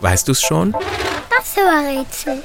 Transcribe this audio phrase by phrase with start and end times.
[0.00, 0.72] Weißt du's schon?
[0.72, 2.42] Das war Rätsel.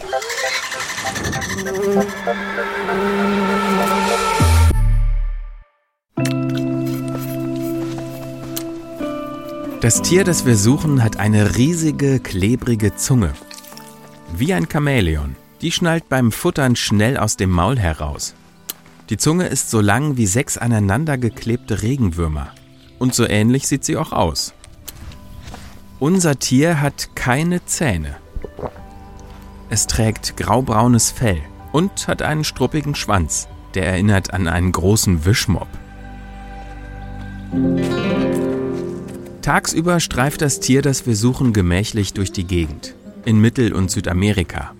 [9.82, 13.34] Das Tier, das wir suchen, hat eine riesige, klebrige Zunge.
[14.36, 15.36] Wie ein Chamäleon.
[15.62, 18.34] Die schnallt beim Futtern schnell aus dem Maul heraus.
[19.10, 22.52] Die Zunge ist so lang wie sechs aneinander geklebte Regenwürmer.
[22.98, 24.54] Und so ähnlich sieht sie auch aus.
[26.04, 28.18] Unser Tier hat keine Zähne.
[29.70, 35.70] Es trägt graubraunes Fell und hat einen struppigen Schwanz, der erinnert an einen großen Wischmopp.
[39.42, 44.74] Tagsüber streift das Tier, das wir suchen, gemächlich durch die Gegend, in Mittel- und Südamerika.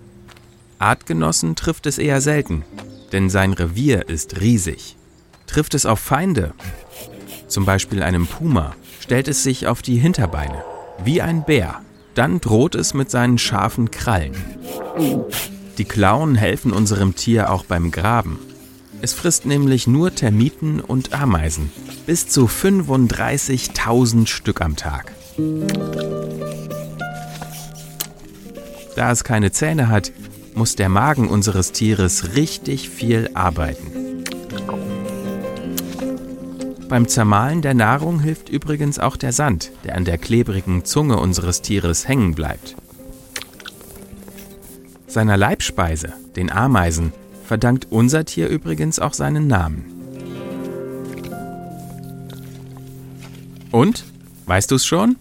[0.78, 2.64] Artgenossen trifft es eher selten,
[3.12, 4.98] denn sein Revier ist riesig.
[5.46, 6.52] Trifft es auf Feinde,
[7.48, 10.62] zum Beispiel einem Puma, stellt es sich auf die Hinterbeine,
[11.02, 11.80] wie ein Bär.
[12.14, 14.34] Dann droht es mit seinen scharfen Krallen.
[15.78, 18.38] Die Klauen helfen unserem Tier auch beim Graben.
[19.02, 21.72] Es frisst nämlich nur Termiten und Ameisen,
[22.06, 25.12] bis zu 35.000 Stück am Tag.
[28.96, 30.12] Da es keine Zähne hat,
[30.54, 34.13] muss der Magen unseres Tieres richtig viel arbeiten.
[36.94, 41.60] Beim Zermahlen der Nahrung hilft übrigens auch der Sand, der an der klebrigen Zunge unseres
[41.60, 42.76] Tieres hängen bleibt.
[45.08, 47.12] Seiner Leibspeise, den Ameisen,
[47.44, 49.86] verdankt unser Tier übrigens auch seinen Namen.
[53.72, 54.04] Und?
[54.46, 55.16] Weißt du's schon?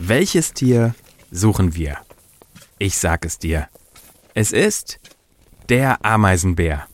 [0.00, 0.94] Welches Tier
[1.32, 1.96] suchen wir?
[2.78, 3.66] Ich sag es dir.
[4.34, 5.00] Es ist
[5.68, 6.86] der Ameisenbär.